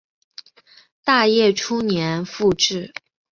[1.03, 2.91] 大业初年复置。